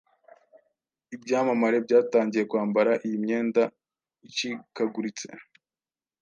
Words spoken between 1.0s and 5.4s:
Ibyamamare byatangiye kwambara iyi myenda icikaguritse